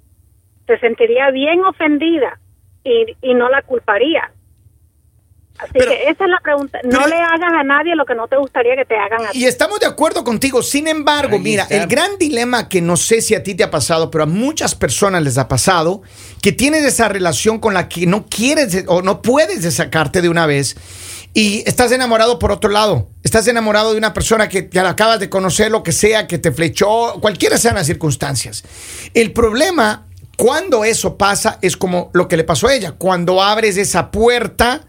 Se 0.67 0.77
sentiría 0.77 1.31
bien 1.31 1.65
ofendida 1.65 2.39
y, 2.83 3.17
y 3.23 3.33
no 3.33 3.49
la 3.49 3.63
culparía. 3.63 4.31
Así 5.61 5.71
Pero- 5.73 5.91
que 5.91 6.03
esa 6.09 6.23
es 6.23 6.29
la 6.29 6.39
pregunta. 6.41 6.79
No 6.83 6.89
pero- 7.03 7.07
le 7.09 7.15
hagas 7.15 7.53
a 7.53 7.63
nadie 7.63 7.95
lo 7.95 8.05
que 8.05 8.15
no 8.15 8.27
te 8.27 8.35
gustaría 8.37 8.75
que 8.75 8.85
te 8.85 8.95
hagan 8.97 9.27
a 9.27 9.29
ti. 9.31 9.39
Y 9.39 9.45
estamos 9.45 9.79
de 9.79 9.85
acuerdo 9.85 10.23
contigo. 10.23 10.63
Sin 10.63 10.87
embargo, 10.87 11.35
Ahí 11.35 11.41
mira, 11.41 11.63
está. 11.63 11.75
el 11.75 11.87
gran 11.87 12.17
dilema 12.17 12.67
que 12.67 12.81
no 12.81 12.97
sé 12.97 13.21
si 13.21 13.35
a 13.35 13.43
ti 13.43 13.53
te 13.53 13.63
ha 13.63 13.69
pasado, 13.71 14.09
pero 14.09 14.23
a 14.23 14.27
muchas 14.27 14.73
personas 14.73 15.21
les 15.23 15.37
ha 15.37 15.47
pasado, 15.47 16.01
que 16.41 16.51
tienes 16.51 16.83
esa 16.83 17.07
relación 17.09 17.59
con 17.59 17.73
la 17.75 17.87
que 17.89 18.07
no 18.07 18.25
quieres 18.27 18.85
o 18.87 19.01
no 19.03 19.21
puedes 19.21 19.61
de 19.61 19.69
sacarte 19.71 20.21
de 20.21 20.29
una 20.29 20.45
vez 20.47 20.75
y 21.33 21.63
estás 21.67 21.91
enamorado 21.91 22.39
por 22.39 22.51
otro 22.51 22.69
lado. 22.69 23.07
Estás 23.23 23.47
enamorado 23.47 23.91
de 23.91 23.97
una 23.99 24.13
persona 24.13 24.49
que 24.49 24.67
ya 24.71 24.81
la 24.83 24.89
acabas 24.89 25.19
de 25.19 25.29
conocer, 25.29 25.71
lo 25.71 25.83
que 25.83 25.91
sea, 25.91 26.25
que 26.27 26.39
te 26.39 26.51
flechó, 26.51 27.19
cualquiera 27.21 27.57
sean 27.57 27.75
las 27.75 27.85
circunstancias. 27.85 28.63
El 29.13 29.31
problema 29.31 30.07
cuando 30.37 30.83
eso 30.83 31.17
pasa 31.17 31.59
es 31.61 31.77
como 31.77 32.09
lo 32.13 32.27
que 32.27 32.35
le 32.35 32.43
pasó 32.43 32.67
a 32.67 32.73
ella, 32.73 32.93
cuando 32.93 33.43
abres 33.43 33.77
esa 33.77 34.09
puerta 34.09 34.81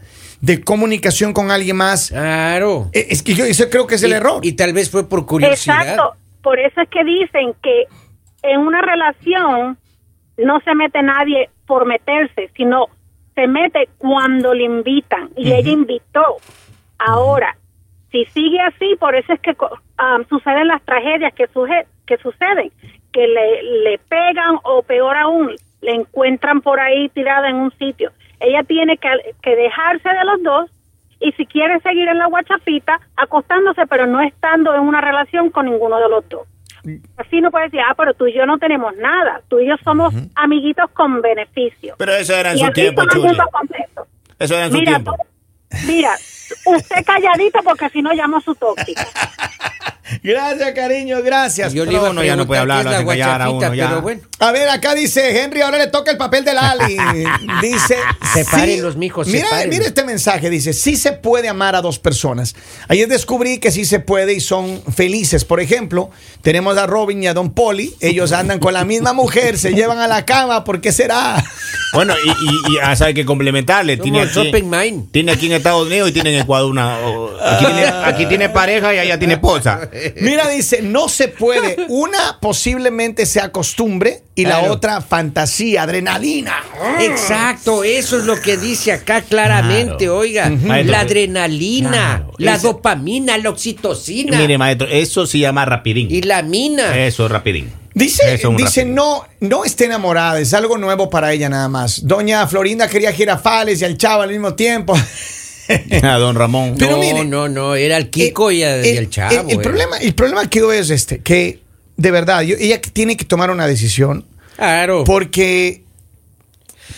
de 0.43 0.63
comunicación 0.63 1.33
con 1.33 1.51
alguien 1.51 1.77
más. 1.77 2.11
Claro. 2.11 2.91
Eh, 2.93 3.07
Es 3.11 3.23
que 3.23 3.33
yo 3.35 3.45
eso 3.45 3.71
creo 3.71 3.87
que 3.87 3.95
es 3.95 4.03
el 4.03 4.13
error. 4.13 4.45
Y 4.45 4.53
tal 4.53 4.73
vez 4.75 4.91
fue 4.91 5.09
por 5.09 5.25
curiosidad. 5.25 5.83
Exacto. 5.83 6.17
Por 6.43 6.59
eso 6.59 6.81
es 6.81 6.89
que 6.89 7.05
dicen 7.05 7.55
que 7.63 7.85
en 8.43 8.61
una 8.61 8.83
relación 8.83 9.79
no 10.37 10.61
se 10.61 10.75
mete 10.75 11.01
nadie 11.01 11.49
por 11.67 11.87
meterse, 11.87 12.51
sino 12.57 12.87
se 13.37 13.47
mete 13.47 13.89
cuando 13.99 14.53
le 14.53 14.65
invitan. 14.65 15.31
Y 15.37 15.53
ella 15.53 15.71
invitó. 15.71 16.39
Ahora, 16.99 17.57
si 18.11 18.25
sigue 18.27 18.61
así, 18.61 18.97
por 18.99 19.15
eso 19.15 19.33
es 19.33 19.41
que 19.41 19.57
ah, 19.99 20.19
suceden 20.29 20.67
las 20.67 20.83
tragedias 20.83 21.33
que, 21.35 21.47
que 22.07 22.17
suceden, 22.19 22.73
que 23.13 23.29
le, 23.29 23.63
le 23.85 23.99
pegan 24.09 24.57
o 24.65 24.83
peor 24.83 25.17
aún, 25.17 25.55
le 25.83 25.93
encuentran 25.93 26.61
por 26.63 26.81
ahí 26.81 27.09
tirada 27.11 27.49
en 27.49 27.57
un 27.57 27.73
sitio. 27.79 28.11
Ella 28.43 28.63
tiene 28.65 28.97
que, 28.99 29.09
que 29.43 29.57
dejarse 29.57 30.09
de 30.09 30.25
los 30.25 30.43
dos 30.43 30.71
y 31.21 31.33
si 31.33 31.47
quiere 31.47 31.79
seguir 31.81 32.09
en 32.09 32.19
la 32.19 32.27
guachafita, 32.27 33.01
acostándose, 33.17 33.87
pero 33.87 34.07
no 34.07 34.21
estando 34.21 34.75
en 34.75 34.81
una 34.81 35.01
relación 35.01 35.51
con 35.51 35.67
ninguno 35.67 35.99
de 35.99 36.09
los 36.09 36.29
dos. 36.29 36.47
Así 37.17 37.41
no 37.41 37.53
puede 37.53 37.67
decir, 37.67 37.79
ah, 37.89 37.95
pero 37.97 38.13
tú 38.15 38.27
y 38.27 38.33
yo 38.35 38.45
no 38.45 38.59
tenemos 38.59 38.97
nada, 38.97 39.41
tú 39.49 39.61
y 39.61 39.69
yo 39.69 39.77
somos 39.85 40.13
amiguitos 40.35 40.91
con 40.91 41.23
beneficio. 41.23 41.95
Pero 41.97 42.13
eso 42.15 42.35
era 42.35 42.51
en 42.51 42.59
y 42.59 42.61
su 42.65 42.73
tiempo, 42.73 43.03
Chuli. 43.07 43.39
Eso 44.39 44.55
era 44.57 44.65
en 44.67 44.73
su 44.73 44.79
Mira, 44.79 44.91
tiempo. 44.95 45.13
tú- 45.17 45.77
mira, 45.87 46.11
usted 46.67 47.05
calladito 47.07 47.61
porque 47.63 47.89
si 47.91 48.03
no 48.03 48.13
llamo 48.13 48.39
a 48.39 48.41
su 48.41 48.55
tóxica. 48.57 49.05
Gracias, 50.23 50.73
cariño, 50.73 51.23
gracias. 51.23 51.73
Yo 51.73 51.85
le 51.85 51.93
iba 51.95 52.09
a 52.09 52.11
uno 52.11 52.23
ya 52.25 52.37
no 52.37 52.47
puede 52.47 52.61
hablar, 52.61 52.85
lo 52.85 53.07
callar 53.07 53.43
a 53.43 53.51
uno 53.51 53.75
ya. 53.75 53.89
pero 53.89 54.03
bueno. 54.03 54.21
A 54.39 54.51
ver, 54.53 54.69
acá 54.69 54.95
dice 54.95 55.41
Henry, 55.43 55.61
ahora 55.61 55.79
le 55.79 55.87
toca 55.87 56.11
el 56.11 56.17
papel 56.17 56.45
de 56.45 56.53
Lali. 56.55 56.97
Dice. 57.63 57.97
Sepárenlos, 58.35 58.97
mijos, 58.97 59.29
Mira, 59.29 59.47
mira 59.69 59.85
este 59.85 60.05
mensaje, 60.05 60.51
dice, 60.51 60.73
sí 60.73 60.97
se 60.97 61.13
puede 61.13 61.49
amar 61.49 61.77
a 61.77 61.81
dos 61.83 61.99
personas. 61.99 62.55
Ayer 62.89 63.07
descubrí 63.09 63.59
que 63.59 63.71
sí 63.71 63.85
se 63.85 64.01
puede 64.01 64.33
y 64.35 64.41
son 64.41 64.83
felices. 64.95 65.45
Por 65.45 65.61
ejemplo, 65.61 66.11
tenemos 66.43 66.77
a 66.79 66.87
Robin 66.87 67.23
y 67.23 67.27
a 67.29 67.35
Don 67.35 67.53
Poli. 67.53 67.95
Ellos 68.01 68.33
andan 68.33 68.59
con 68.59 68.73
la 68.75 68.85
misma 68.85 69.13
mujer, 69.13 69.59
se 69.59 69.75
llevan 69.75 69.99
a 69.99 70.09
la 70.09 70.25
cama. 70.25 70.65
¿Por 70.65 70.81
qué 70.81 70.91
será? 70.93 71.43
Bueno, 71.95 72.15
y, 72.25 72.29
y, 72.31 72.79
y 72.93 72.97
sabe 72.97 73.15
que 73.15 73.25
complementarle. 73.25 73.97
Tiene 73.99 74.23
aquí, 74.23 74.51
tiene 75.13 75.33
aquí 75.33 75.47
en 75.47 75.53
Estados 75.53 75.87
Unidos 75.87 76.09
y 76.09 76.13
tiene 76.13 76.35
en 76.35 76.43
Ecuador 76.43 76.71
una. 76.71 76.99
o- 77.01 77.31
aquí, 77.41 77.65
tiene, 77.67 77.85
aquí 77.87 78.27
tiene 78.27 78.49
pareja 78.49 78.95
y 78.95 78.99
allá 78.99 79.19
tiene 79.19 79.35
esposa. 79.35 79.89
Mira, 80.21 80.49
dice, 80.49 80.83
no 80.83 81.09
se 81.09 81.29
puede. 81.29 81.87
Una 81.89 82.39
posiblemente 82.41 83.27
sea 83.27 83.51
costumbre 83.53 84.23
y 84.35 84.45
la 84.45 84.63
otra 84.71 85.01
fantasía, 85.01 85.83
adrenalina. 85.83 86.55
Exacto, 87.01 87.85
eso 87.85 88.19
es 88.19 88.25
lo 88.25 88.41
que 88.41 88.57
dice 88.57 88.93
acá 88.93 89.23
claramente, 89.23 89.99
Claro. 90.05 90.19
oiga. 90.19 90.49
Maestro, 90.51 90.93
La 90.93 91.01
adrenalina, 91.01 91.91
claro. 91.91 92.33
la 92.39 92.59
dopamina, 92.59 93.37
la 93.39 93.51
oxitocina 93.51 94.39
Mire, 94.39 94.59
maestro, 94.59 94.89
eso 94.89 95.27
se 95.27 95.39
llama 95.39 95.65
rapidín. 95.65 96.09
y 96.11 96.23
la 96.23 96.43
mina. 96.43 96.97
Eso 97.07 97.27
es 97.27 97.31
rapidín. 97.33 97.73
Dice, 97.95 98.23
es 98.35 98.43
dice 98.57 98.87
no, 98.87 99.27
no 99.41 99.67
esté 99.67 99.85
enamorada, 99.85 100.41
es 100.41 100.55
algo 100.55 100.79
nuevo 100.79 101.11
para 101.11 101.33
ella 101.35 101.51
nada 101.51 101.69
más. 101.69 102.07
Doña 102.07 102.47
Florinda 102.47 102.89
quería 102.89 103.13
girafales 103.13 103.83
y 103.83 103.85
al 103.85 103.99
chavo 103.99 104.23
al 104.23 104.31
mismo 104.31 104.55
tiempo. 104.55 104.95
A 106.03 106.19
don 106.19 106.35
Ramón. 106.37 106.75
Pero 106.79 106.93
no, 106.93 106.99
mire, 106.99 107.25
no, 107.25 107.49
no, 107.49 107.75
era 107.75 107.97
el 107.97 108.11
Kiko 108.11 108.51
y, 108.51 108.63
el, 108.63 108.85
y 108.87 108.97
el 108.97 109.11
chavo. 109.11 109.33
El, 109.33 109.51
el 109.51 109.61
eh. 109.61 109.63
problema, 109.63 109.97
el 109.99 110.15
problema 110.15 110.49
que 110.51 110.59
yo 110.61 110.73
es 110.73 110.91
este, 110.91 111.21
que 111.21 111.61
de 111.97 112.11
verdad, 112.11 112.43
yo- 112.43 112.57
ella 112.59 112.81
tiene 112.81 113.17
que 113.17 113.25
tomar 113.25 113.51
una 113.51 113.67
decisión 113.67 114.27
Claro. 114.57 115.05
porque 115.05 115.83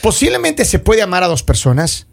posiblemente 0.01 0.65
se 0.65 0.79
puede 0.79 1.03
amar 1.03 1.23
a 1.23 1.29
dos 1.29 1.43
personas, 1.43 2.07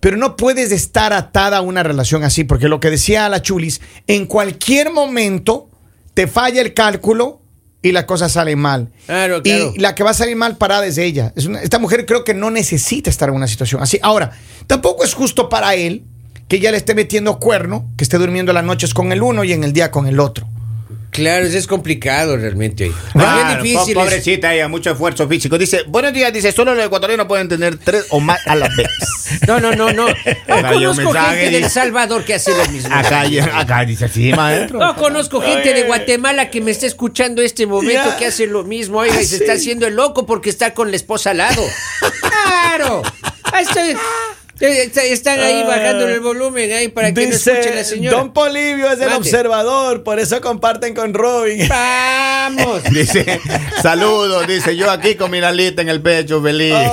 pero 0.00 0.16
no 0.16 0.36
puedes 0.36 0.72
estar 0.72 1.12
atada 1.12 1.58
a 1.58 1.60
una 1.62 1.82
relación 1.82 2.24
así, 2.24 2.44
porque 2.44 2.68
lo 2.68 2.80
que 2.80 2.90
decía 2.90 3.28
la 3.28 3.42
Chulis, 3.42 3.80
en 4.06 4.26
cualquier 4.26 4.92
momento 4.92 5.68
te 6.12 6.26
falla 6.26 6.60
el 6.60 6.74
cálculo 6.74 7.40
y 7.84 7.92
la 7.92 8.06
cosa 8.06 8.28
sale 8.28 8.56
mal. 8.56 8.88
Claro, 9.06 9.42
claro. 9.42 9.72
Y 9.76 9.78
la 9.78 9.94
que 9.94 10.02
va 10.02 10.10
a 10.10 10.14
salir 10.14 10.34
mal 10.36 10.56
parada 10.56 10.84
es 10.86 10.98
ella. 10.98 11.32
Es 11.36 11.46
una- 11.46 11.60
esta 11.62 11.78
mujer 11.78 12.06
creo 12.06 12.24
que 12.24 12.34
no 12.34 12.50
necesita 12.50 13.10
estar 13.10 13.28
en 13.28 13.36
una 13.36 13.46
situación 13.46 13.82
así. 13.82 13.98
Ahora, 14.02 14.32
tampoco 14.66 15.04
es 15.04 15.14
justo 15.14 15.48
para 15.48 15.74
él 15.76 16.02
que 16.48 16.56
ella 16.56 16.70
le 16.70 16.76
esté 16.78 16.94
metiendo 16.94 17.38
cuerno, 17.38 17.86
que 17.96 18.04
esté 18.04 18.18
durmiendo 18.18 18.52
las 18.52 18.64
noches 18.64 18.92
con 18.94 19.12
el 19.12 19.22
uno 19.22 19.44
y 19.44 19.52
en 19.52 19.64
el 19.64 19.72
día 19.72 19.90
con 19.90 20.06
el 20.06 20.18
otro. 20.18 20.48
Claro, 21.14 21.46
eso 21.46 21.56
es 21.56 21.68
complicado 21.68 22.36
realmente. 22.36 22.90
Claro, 23.12 23.56
es 23.58 23.62
bien 23.62 23.74
difícil. 23.76 23.94
pobrecita 23.94 24.52
ella, 24.52 24.66
mucho 24.66 24.90
esfuerzo 24.90 25.28
físico. 25.28 25.56
Dice, 25.56 25.84
buenos 25.86 26.12
días, 26.12 26.32
dice, 26.32 26.50
solo 26.50 26.74
los 26.74 26.84
ecuatorianos 26.84 27.26
pueden 27.28 27.48
tener 27.48 27.78
tres 27.78 28.06
o 28.10 28.18
más 28.18 28.44
a 28.46 28.56
la 28.56 28.68
vez. 28.76 28.88
No, 29.48 29.58
no, 29.58 29.72
no, 29.74 29.90
no. 29.92 30.06
No 30.48 30.62
conozco 30.72 31.12
gente 31.12 31.50
del 31.50 31.62
dice. 31.62 31.70
Salvador 31.70 32.24
que 32.24 32.34
hace 32.34 32.50
lo 32.56 32.66
mismo. 32.68 32.94
Acá, 32.94 33.24
acá 33.54 33.84
dice, 33.84 34.08
sí, 34.08 34.32
maestro. 34.32 34.78
No 34.78 34.96
conozco 34.96 35.40
gente 35.40 35.72
de 35.72 35.84
Guatemala 35.84 36.50
que 36.50 36.60
me 36.60 36.70
está 36.72 36.86
escuchando 36.86 37.40
este 37.42 37.66
momento 37.66 38.10
Ya. 38.10 38.16
que 38.16 38.26
hace 38.26 38.46
lo 38.46 38.64
mismo, 38.64 38.98
oiga, 38.98 39.20
y 39.20 39.24
se 39.24 39.36
está 39.36 39.52
haciendo 39.54 39.86
el 39.86 39.94
loco 39.94 40.26
porque 40.26 40.50
está 40.50 40.74
con 40.74 40.90
la 40.90 40.96
esposa 40.96 41.30
al 41.30 41.38
lado. 41.38 41.62
¡Claro! 42.20 43.02
Está- 43.58 43.82
están 44.60 45.40
ahí 45.40 45.62
bajando 45.64 46.08
el 46.08 46.20
volumen 46.20 46.72
ahí 46.72 46.88
para 46.88 47.12
que 47.12 47.26
no 47.26 47.34
escuche 47.34 47.74
la 47.74 47.84
señora. 47.84 48.16
Don 48.16 48.32
Polivio 48.32 48.90
es 48.90 49.00
el 49.00 49.12
observador, 49.12 50.02
por 50.02 50.18
eso 50.20 50.40
comparten 50.40 50.94
con 50.94 51.14
Robin. 51.14 51.68
¡Vamos! 51.68 52.82
Dice, 52.90 53.40
saludos, 53.82 54.46
dice, 54.46 54.76
yo 54.76 54.90
aquí 54.90 55.14
con 55.14 55.30
mi 55.30 55.40
nalita 55.40 55.82
en 55.82 55.88
el 55.88 56.00
pecho, 56.00 56.42
feliz. 56.42 56.74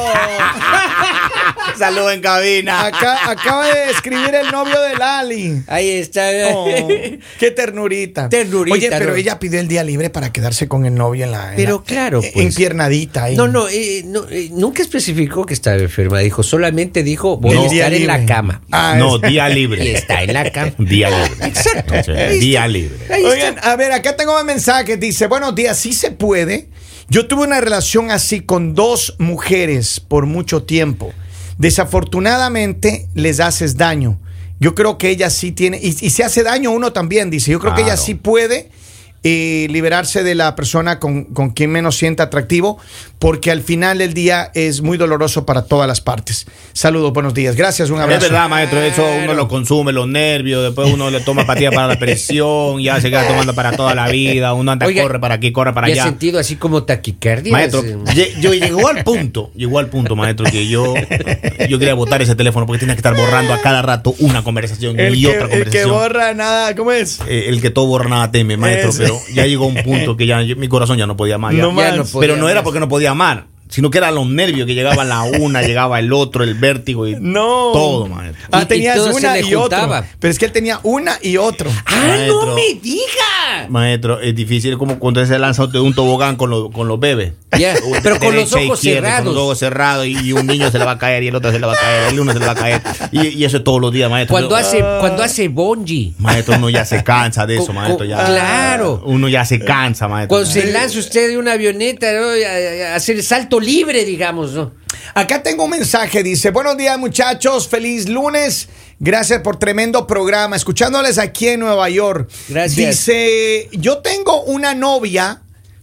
Saludos 1.82 2.14
en 2.14 2.22
cabina. 2.22 2.86
Acá, 2.86 3.32
acaba 3.32 3.66
de 3.66 3.90
escribir 3.90 4.36
el 4.36 4.52
novio 4.52 4.80
de 4.82 4.96
Lali. 4.98 5.64
Ahí 5.66 5.90
está. 5.90 6.22
Oh, 6.54 6.68
qué 7.40 7.50
ternurita. 7.50 8.30
Ternurita, 8.30 8.76
Oye, 8.76 8.90
pero 8.92 9.10
¿no? 9.12 9.16
ella 9.16 9.40
pidió 9.40 9.60
el 9.60 9.68
día 9.68 9.84
libre 9.84 10.12
para 10.12 10.32
quedarse 10.32 10.68
con 10.68 10.86
el 10.86 10.94
novio 10.94 11.26
en 11.26 11.32
la. 11.32 11.50
en 11.52 11.56
Pero 11.56 11.78
la- 11.78 11.84
claro, 11.84 12.22
en- 12.24 12.32
pues. 12.34 12.46
Empiernadita 12.46 13.24
ahí. 13.24 13.36
No, 13.36 13.48
no, 13.48 13.68
eh, 13.68 14.04
no, 14.06 14.26
eh, 14.30 14.50
nunca 14.52 14.84
especificó 14.84 15.44
que 15.46 15.56
estaba 15.56 15.78
enferma. 15.78 16.20
Dijo, 16.20 16.44
solamente 16.44 17.02
dijo, 17.02 17.38
voy 17.38 17.56
No. 17.56 17.66
a 17.66 17.70
Día 17.70 17.86
estar 17.88 17.94
en 18.00 18.06
la 18.08 18.18
libre. 18.20 18.34
cama. 18.34 18.62
Ah, 18.72 18.96
No, 19.00 19.16
es- 19.16 19.22
día 19.24 19.50
Y 19.52 19.54
libre. 19.56 19.92
está 19.94 20.22
en 20.22 20.34
la 20.34 20.52
cama. 20.52 20.74
Día 20.78 21.10
libre. 21.10 21.48
Exacto. 21.48 21.94
Día 22.40 22.68
libre. 22.68 22.98
Oigan, 23.26 23.56
a 23.64 23.76
ver, 23.76 23.92
acá 23.92 24.16
tengo 24.16 24.40
un 24.40 24.46
mensaje. 24.46 24.98
Dice: 24.98 25.26
Buenos 25.26 25.56
días, 25.56 25.80
sí 25.80 25.94
se 25.94 26.12
puede. 26.12 26.70
Yo 27.10 27.28
tuve 27.28 27.44
una 27.44 27.60
relación 27.60 28.12
así 28.12 28.42
con 28.42 28.76
dos 28.76 29.16
mujeres 29.18 30.00
por 30.00 30.28
mucho 30.28 30.62
tiempo. 30.64 31.12
Desafortunadamente 31.62 33.08
les 33.14 33.40
haces 33.40 33.78
daño. 33.78 34.20
Yo 34.60 34.74
creo 34.74 34.98
que 34.98 35.10
ella 35.10 35.30
sí 35.30 35.52
tiene, 35.52 35.78
y, 35.78 35.90
y 35.90 36.10
se 36.10 36.24
hace 36.24 36.42
daño 36.42 36.72
uno 36.72 36.92
también, 36.92 37.30
dice. 37.30 37.52
Yo 37.52 37.60
creo 37.60 37.76
que 37.76 37.84
ella 37.84 37.98
sí 37.98 38.16
puede 38.16 38.72
eh, 39.24 39.68
liberarse 39.70 40.24
de 40.24 40.34
la 40.36 40.56
persona 40.56 41.00
con, 41.00 41.26
con 41.26 41.52
quien 41.52 41.72
menos 41.72 41.96
sienta 41.98 42.24
atractivo, 42.24 42.80
porque 43.20 43.52
al 43.52 43.62
final 43.62 44.00
del 44.00 44.14
día 44.16 44.50
es 44.56 44.82
muy 44.82 44.98
doloroso 44.98 45.46
para 45.46 45.64
todas 45.66 45.88
las 45.88 46.02
partes. 46.02 46.48
Saludos, 46.74 47.14
buenos 47.14 47.34
días. 47.36 47.56
Gracias, 47.56 47.90
un 47.92 47.98
Es 47.98 48.04
abrazo. 48.04 48.22
verdad, 48.28 48.50
maestro, 48.50 48.82
eso 48.82 49.06
uno 49.24 49.34
lo 49.36 49.48
consume, 49.48 49.92
los 49.94 50.08
nervios, 50.08 50.64
después 50.64 50.92
uno 50.92 51.12
le 51.12 51.20
toma 51.22 51.46
pastillas 51.46 51.74
para 51.76 51.88
la 51.88 52.00
presión, 52.00 52.82
ya 52.82 53.00
se 53.00 53.10
queda 53.12 53.28
tomando 53.28 53.54
para 53.54 53.74
toda 53.78 53.94
la 53.94 54.08
vida, 54.10 54.54
uno 54.54 54.72
anda, 54.72 54.88
Oiga, 54.88 55.04
corre 55.04 55.20
para 55.20 55.36
aquí, 55.36 55.52
corre 55.52 55.74
para 55.74 55.88
¿Y 55.90 55.94
allá. 55.94 56.04
sentido 56.06 56.40
así 56.40 56.56
como 56.56 56.84
taquicardia? 56.84 57.52
Maestro, 57.52 57.84
lle- 57.84 58.40
yo 58.40 58.54
llegó 58.56 58.88
al 58.88 59.04
punto, 59.04 59.52
llegó 59.56 59.78
al 59.80 59.88
punto, 59.88 60.16
maestro, 60.16 60.46
que 60.50 60.68
yo, 60.68 60.96
yo 61.70 61.78
quería 61.78 61.94
botar 61.94 62.22
ese 62.24 62.36
teléfono 62.36 62.66
porque 62.66 62.80
tenía 62.80 62.96
que 62.96 63.00
estar 63.00 63.16
borrando 63.16 63.54
a 63.54 63.62
cada 63.62 63.82
rato 63.84 64.16
una 64.20 64.44
conversación 64.44 65.00
El 65.00 65.16
y 65.16 65.22
que, 65.22 65.28
otra 65.28 65.42
el 65.44 65.50
que 65.50 65.56
conversación. 65.84 65.90
borra 65.92 66.34
nada, 66.34 66.76
¿cómo 66.76 66.92
es? 66.92 67.20
Eh, 67.28 67.46
el 67.50 67.62
que 67.62 67.70
todo 67.70 67.86
borra 67.86 68.10
nada 68.10 68.32
teme, 68.32 68.58
maestro, 68.58 68.92
pero 68.98 69.11
ya 69.34 69.46
llegó 69.46 69.66
un 69.66 69.76
punto 69.76 70.16
que 70.18 70.26
ya 70.28 70.42
yo- 70.42 70.56
mi 70.56 70.68
corazón 70.68 70.98
ya 70.98 71.08
no 71.08 71.16
podía 71.18 71.38
más. 71.38 71.54
ya. 71.56 71.62
No 71.64 71.70
Ya 71.70 71.74
más. 71.76 71.96
no 71.98 72.06
podía 72.06 72.28
pero 72.28 72.40
no 72.40 72.50
era 72.50 72.64
porque 72.64 72.80
no 72.80 72.88
podía 72.90 73.12
amar, 73.12 73.46
sino 73.70 73.90
que 73.90 73.98
eran 74.00 74.16
los 74.16 74.28
nervios 74.28 74.68
que 74.68 74.74
llegaban 74.76 75.08
la 75.10 75.24
una, 75.24 75.62
llegaba 75.68 76.00
el 76.00 76.12
otro, 76.14 76.44
el 76.44 76.56
vértigo 76.56 77.08
y 77.08 77.16
No. 77.20 77.72
todo, 77.74 78.08
maestro. 78.08 78.48
Ah, 78.52 78.64
y 78.64 78.66
tenías 78.66 78.96
todo 78.98 79.16
una 79.16 79.34
le 79.36 79.42
y 79.42 79.56
otro. 79.56 79.60
juntaba. 79.62 80.06
Pero 80.20 80.32
es 80.32 80.38
que 80.40 80.46
él 80.46 80.52
tenía 80.52 80.80
una 80.84 81.18
y 81.22 81.38
otro. 81.38 81.70
¡Ah, 81.86 82.04
Maestro. 82.08 82.46
no 82.48 82.56
me 82.56 82.74
diga! 82.82 83.68
Maestro, 83.70 84.20
es 84.20 84.36
difícil 84.36 84.78
como 84.78 85.00
cuando 85.00 85.26
se 85.26 85.38
lanza 85.40 85.68
de 85.68 85.80
un 85.80 85.94
tobogán 85.94 86.36
con, 86.36 86.50
los 86.50 86.72
con 86.72 86.88
los 86.88 87.00
bebés. 87.00 87.34
Ya, 87.58 87.76
pero 88.02 88.18
con 88.20 88.36
los 88.36 88.54
ojos 88.54 88.80
cerrados. 88.80 89.26
Con 89.26 89.34
los 89.36 89.44
ojos 89.44 89.60
cerrados 89.60 90.08
y, 90.08 90.32
un 90.34 90.48
niño 90.48 90.72
se 90.72 90.80
le 90.80 90.86
va 90.86 90.92
a 90.92 90.98
caer 90.98 91.24
y 91.24 91.28
el 91.28 91.36
otro 91.36 91.52
se 91.52 91.60
le 91.60 91.68
va 91.68 91.74
a 91.74 91.76
caer, 91.76 92.14
el 92.14 92.20
uno 92.20 92.32
se 92.34 92.40
le 92.40 92.46
va 92.46 92.52
a 92.54 92.56
caer. 92.56 92.82
Y, 93.12 93.28
y 93.28 93.44
eso 93.46 93.58
es 93.58 93.64
todos 93.64 93.82
los 93.82 93.92
días, 93.92 94.10
maestro. 94.10 94.34
Cuando 94.34 94.56
hace, 94.56 94.80
cuando 95.00 95.22
hace 95.24 95.48
bonji. 95.50 96.14
Maestro, 96.18 96.56
uno 96.56 96.70
ya 96.70 96.86
se 96.86 97.04
cansa 97.04 97.46
de 97.46 97.58
eso, 97.58 97.74
maestro. 97.74 98.06
Ya. 98.06 98.24
claro. 98.24 99.02
Uno 99.06 99.28
ya 99.28 99.44
se 99.46 99.60
cansa, 99.60 100.08
maestro. 100.08 100.30
Cuando 100.38 100.50
se 100.50 100.72
lanza 100.72 100.98
usted 101.00 101.30
de 101.30 101.38
una 101.38 101.54
avioneta, 101.54 102.12
¿no? 102.14 102.30
a, 102.30 102.90
a- 102.90 102.94
a 102.94 102.96
hacer 102.96 103.22
salto 103.22 103.60
libre, 103.60 104.06
digamos, 104.06 104.52
¿no? 104.54 104.72
Acá 105.14 105.44
tengo 105.44 105.66
un 105.66 105.72
mensaje, 105.72 106.24
dice, 106.24 106.52
buenos 106.52 106.78
días 106.78 106.98
muchachos, 106.98 107.68
feliz 107.68 108.08
lunes, 108.08 108.70
gracias 109.00 109.42
por 109.42 109.58
tremendo 109.58 110.08
programa, 110.08 110.56
escuchándoles 110.56 111.18
aquí 111.18 111.50
en 111.50 111.60
Nueva 111.62 111.90
York. 111.90 112.30
Gracias. 112.50 112.76
Dice, 113.06 113.70
yo 113.74 113.98
tengo 114.00 114.44
una 114.44 114.74
novia 114.74 115.42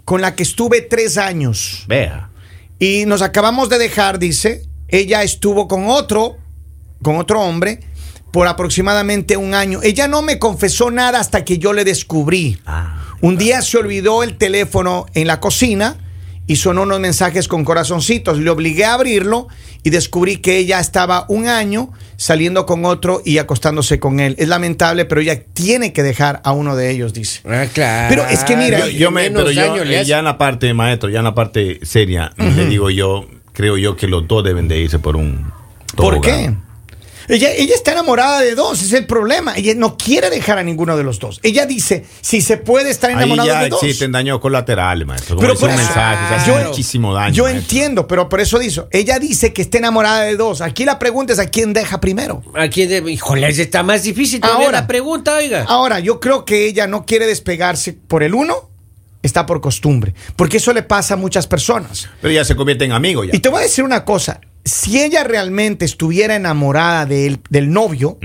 con 0.09 0.23
la 0.23 0.35
que 0.35 0.43
estuve 0.43 0.81
tres 0.81 1.19
años 1.19 1.85
Vea. 1.87 2.31
y 2.79 3.05
nos 3.05 3.21
acabamos 3.21 3.69
de 3.69 3.77
dejar, 3.77 4.19
dice, 4.19 4.63
ella 4.89 5.23
estuvo 5.23 5.69
con 5.69 5.91
otro, 5.91 6.39
con 7.03 7.17
otro 7.17 7.43
hombre, 7.43 7.81
por 8.33 8.49
aproximadamente 8.49 9.37
un 9.37 9.53
año. 9.53 9.81
Ella 9.83 10.09
no 10.09 10.23
me 10.23 10.39
confesó 10.39 10.91
nada 10.91 11.21
hasta 11.21 11.45
que 11.45 11.59
yo 11.59 11.75
le 11.75 11.85
descubrí. 11.85 12.59
Ah. 12.65 13.05
Un 13.21 13.37
día 13.37 13.61
se 13.61 13.77
olvidó 13.77 14.23
el 14.23 14.39
teléfono 14.39 15.05
en 15.13 15.27
la 15.27 15.41
cocina 15.41 15.99
y 16.47 16.57
sonó 16.57 16.85
unos 16.85 17.01
mensajes 17.01 17.47
con 17.47 17.63
corazoncitos. 17.63 18.39
Le 18.39 18.49
obligué 18.49 18.87
a 18.87 18.95
abrirlo 18.95 19.49
y 19.83 19.91
descubrí 19.91 20.39
que 20.39 20.57
ella 20.57 20.81
estaba 20.81 21.27
un 21.29 21.49
año 21.49 21.93
saliendo 22.19 22.67
con 22.67 22.85
otro 22.85 23.23
y 23.25 23.39
acostándose 23.39 24.01
con 24.01 24.19
él. 24.21 24.35
Es 24.39 24.49
lamentable, 24.49 25.05
pero 25.05 25.21
ella 25.21 25.41
tiene 25.55 25.93
que 25.93 26.03
dejar 26.03 26.43
a 26.45 26.51
uno 26.53 26.75
de 26.77 26.91
ellos, 26.91 27.15
dice. 27.15 27.41
Ah, 27.49 27.65
claro. 27.73 28.09
Pero 28.11 28.27
es 28.29 28.43
que 28.45 28.57
mira, 28.57 28.81
Yo, 28.81 28.89
yo 28.89 29.11
me, 29.13 29.31
pero 29.31 29.51
yo, 29.53 29.77
eh, 29.77 30.05
ya 30.05 30.19
en 30.19 30.25
la 30.25 30.37
parte, 30.37 30.75
maestro, 30.75 31.09
ya 31.09 31.21
en 31.21 31.25
la 31.25 31.35
parte 31.35 31.79
seria, 31.83 32.33
le 32.37 32.67
digo 32.67 32.91
yo, 32.91 33.27
creo 33.53 33.79
yo 33.79 33.97
que 33.97 34.09
los 34.09 34.27
dos 34.27 34.43
deben 34.45 34.67
de 34.69 34.79
irse 34.81 34.99
por 34.99 35.17
un 35.17 35.53
¿Por 35.95 36.15
tobogán. 36.17 36.55
qué? 36.57 36.68
Ella, 37.29 37.51
ella 37.53 37.75
está 37.75 37.93
enamorada 37.93 38.41
de 38.41 38.55
dos, 38.55 38.83
es 38.83 38.93
el 38.93 39.07
problema. 39.07 39.55
Ella 39.57 39.75
no 39.77 39.97
quiere 39.97 40.31
dejar 40.31 40.59
a 40.59 40.63
ninguno 40.63 40.97
de 40.97 41.03
los 41.05 41.19
dos. 41.19 41.41
Ella 41.43 41.67
dice, 41.67 42.05
si 42.21 42.41
se 42.41 42.57
puede 42.57 42.91
estar 42.91 43.11
enamorada 43.11 43.47
ya 43.49 43.63
de 43.65 43.69
dos. 43.69 43.83
existen 43.83 44.13
daños 44.13 44.41
colaterales, 44.41 45.07
maestro. 45.07 45.37
Como 45.37 45.47
Pero 45.47 45.59
por 45.61 45.69
un 45.69 45.75
eso- 45.75 45.85
mensaje, 45.85 46.29
se 46.29 46.35
hace 46.35 46.51
yo- 46.63 46.69
muchísimo 46.69 47.13
daño. 47.15 47.35
Yo 47.35 47.43
maestro. 47.45 47.61
entiendo, 47.63 48.07
pero 48.09 48.29
por 48.29 48.41
eso 48.41 48.59
dice, 48.59 48.85
ella 48.91 49.19
dice 49.19 49.53
que 49.53 49.63
está 49.63 49.79
enamorada 49.79 50.23
de 50.23 50.37
dos. 50.37 50.61
Aquí 50.63 50.85
la 50.85 50.99
pregunta 50.99 51.33
es 51.35 51.39
a 51.39 51.47
quién 51.47 51.73
deja 51.73 52.01
primero. 52.01 52.43
Aquí, 52.55 52.87
de, 52.87 52.99
híjole, 53.11 53.49
está 53.49 53.83
más 53.83 54.03
difícil. 54.05 54.41
todavía 54.41 54.67
Ahora. 54.67 54.81
la 54.81 54.87
pregunta, 54.87 55.37
oiga. 55.37 55.65
Ahora, 55.69 56.01
yo 56.01 56.21
creo 56.21 56.45
que 56.45 56.67
ella 56.67 56.87
no 56.87 57.05
quiere 57.05 57.27
despegarse 57.27 57.93
por 57.93 58.23
el 58.23 58.35
uno, 58.35 58.71
está 59.23 59.45
por 59.47 59.61
costumbre, 59.61 60.15
porque 60.37 60.57
eso 60.59 60.73
le 60.73 60.83
pasa 60.83 61.15
a 61.15 61.17
muchas 61.17 61.47
personas. 61.47 62.09
Pero 62.23 62.33
ya 62.33 62.45
se 62.45 62.57
convierte 62.57 62.85
en 62.85 62.93
amigo 62.93 63.25
ya. 63.25 63.35
Y 63.37 63.41
te 63.41 63.49
voy 63.49 63.59
a 63.59 63.63
decir 63.63 63.85
una 63.85 64.05
cosa, 64.05 64.41
si 64.69 65.01
ella 65.01 65.25
realmente 65.25 65.85
estuviera 65.85 66.37
enamorada 66.37 67.07
de 67.07 67.27
él- 67.27 67.41
del 67.51 67.71
novio 67.73 68.19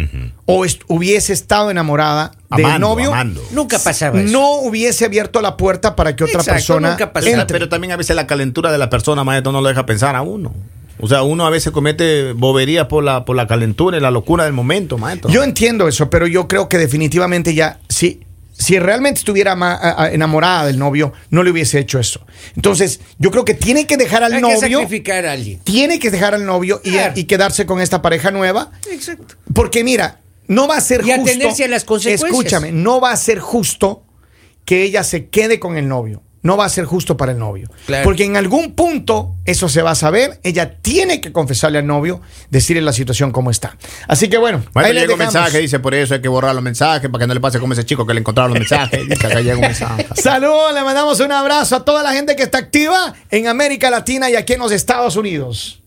o 0.46 0.66
est- 0.66 0.82
hubiese 0.88 1.34
estado 1.34 1.72
enamorada 1.72 2.32
del 2.56 2.66
Amando, 2.66 2.88
novio, 2.90 3.10
amando. 3.14 3.42
Nunca 3.52 3.80
pasaba 3.80 4.20
eso. 4.22 4.32
no 4.32 4.56
hubiese 4.58 5.06
abierto 5.06 5.42
la 5.42 5.58
puerta 5.58 5.96
para 5.96 6.16
que 6.16 6.24
otra 6.24 6.42
Exacto, 6.42 6.54
persona 6.54 6.90
nunca 6.92 7.14
pasaba. 7.14 7.42
entre. 7.42 7.56
Pero 7.58 7.70
también 7.70 7.92
a 7.94 7.96
veces 7.98 8.16
la 8.16 8.28
calentura 8.28 8.72
de 8.72 8.78
la 8.78 8.90
persona, 8.90 9.24
maestro, 9.24 9.52
no 9.52 9.62
lo 9.62 9.70
deja 9.70 9.86
pensar 9.86 10.16
a 10.16 10.22
uno. 10.22 10.54
O 11.00 11.08
sea, 11.08 11.24
uno 11.24 11.46
a 11.46 11.50
veces 11.50 11.72
comete 11.74 12.34
boberías 12.34 12.86
por 12.88 13.04
la, 13.04 13.26
por 13.26 13.36
la 13.36 13.48
calentura 13.48 13.98
y 13.98 14.00
la 14.00 14.12
locura 14.12 14.44
del 14.46 14.54
momento, 14.54 14.98
maestro. 14.98 15.30
Yo 15.32 15.44
entiendo 15.44 15.88
eso, 15.88 16.10
pero 16.10 16.28
yo 16.28 16.48
creo 16.48 16.70
que 16.70 16.78
definitivamente 16.78 17.54
ya, 17.56 17.80
si, 17.90 18.22
si 18.54 18.78
realmente 18.80 19.20
estuviera 19.20 19.52
enamorada 20.12 20.66
del 20.68 20.80
novio, 20.80 21.12
no 21.32 21.44
le 21.44 21.52
hubiese 21.52 21.80
hecho 21.80 22.00
eso. 22.00 22.26
Entonces, 22.56 23.00
yo 23.18 23.30
creo 23.32 23.44
que 23.44 23.54
tiene 23.56 23.86
que 23.88 23.98
dejar 23.98 24.24
al 24.24 24.34
Hay 24.34 24.38
que 24.38 24.42
novio, 24.42 24.80
sacrificar 24.80 25.26
a 25.26 25.34
alguien. 25.34 25.60
tiene 25.64 26.00
que 26.00 26.10
dejar 26.12 26.34
al 26.36 26.46
novio 26.46 26.80
y, 26.84 26.92
Claro. 26.92 27.14
y 27.16 27.24
quedarse 27.26 27.66
con 27.66 27.82
esta 27.82 28.02
pareja 28.02 28.32
nueva, 28.32 28.72
Exacto. 28.92 29.36
porque 29.54 29.84
mira, 29.84 30.22
no 30.48 30.68
va 30.68 30.78
a 30.78 30.82
ser 30.82 31.02
Y 31.02 31.12
justo. 31.12 31.22
atenerse 31.24 31.64
a 31.66 31.68
las 31.68 31.84
consecuencias. 31.84 32.30
Escúchame, 32.32 32.72
no 32.72 33.02
va 33.02 33.12
a 33.12 33.18
ser 33.18 33.40
justo 33.40 34.06
que 34.66 34.84
ella 34.84 35.04
se 35.04 35.28
quede 35.30 35.60
con 35.60 35.76
el 35.78 35.88
novio. 35.88 36.22
No 36.44 36.58
va 36.58 36.66
a 36.66 36.70
ser 36.70 36.86
justo 36.86 37.18
para 37.18 37.32
el 37.32 37.40
novio. 37.40 37.70
Claro. 37.86 38.04
Porque 38.04 38.26
en 38.26 38.38
algún 38.38 38.74
punto 38.74 39.36
eso 39.46 39.70
se 39.70 39.82
va 39.82 39.92
a 39.92 39.96
saber. 39.96 40.40
Ella 40.44 40.76
tiene 40.82 41.22
que 41.22 41.32
confesarle 41.32 41.80
al 41.80 41.88
novio, 41.88 42.22
decirle 42.50 42.82
la 42.82 42.94
situación 42.94 43.32
como 43.32 43.50
está. 43.50 43.78
Así 44.08 44.30
que 44.30 44.38
bueno, 44.38 44.64
Maestro, 44.74 44.84
ahí 44.84 44.94
llega 44.94 45.14
un 45.14 45.20
mensaje, 45.20 45.60
dice, 45.60 45.80
por 45.80 45.94
eso 45.96 46.14
hay 46.14 46.22
que 46.22 46.28
borrar 46.28 46.54
los 46.54 46.64
mensajes, 46.64 47.10
para 47.10 47.24
que 47.24 47.28
no 47.28 47.34
le 47.34 47.40
pase 47.40 47.60
como 47.60 47.74
ese 47.74 47.86
chico 47.86 48.06
que 48.06 48.14
le 48.14 48.20
encontraron 48.20 48.52
los 48.52 48.60
mensajes. 48.60 49.08
Dice, 49.10 49.28
acá 49.28 49.42
llega 49.42 49.56
un 49.56 49.62
mensaje. 49.62 50.06
Saludos, 50.16 50.74
le 50.74 50.84
mandamos 50.84 51.20
un 51.20 51.32
abrazo 51.32 51.78
a 51.78 51.86
toda 51.86 52.04
la 52.04 52.14
gente 52.14 52.36
que 52.36 52.44
está 52.44 52.58
activa 52.58 53.14
en 53.32 53.48
América 53.48 53.90
Latina 53.90 54.30
y 54.30 54.36
aquí 54.36 54.54
en 54.54 54.60
los 54.60 54.72
Estados 54.72 55.16
Unidos. 55.16 55.83